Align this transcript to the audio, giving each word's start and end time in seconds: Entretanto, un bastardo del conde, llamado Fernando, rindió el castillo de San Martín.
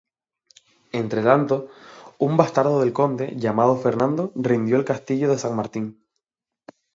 Entretanto, 1.01 1.55
un 2.27 2.31
bastardo 2.39 2.79
del 2.79 2.91
conde, 2.91 3.35
llamado 3.37 3.75
Fernando, 3.77 4.31
rindió 4.33 4.77
el 4.77 4.83
castillo 4.83 5.29
de 5.29 5.37
San 5.37 5.55
Martín. 5.55 6.01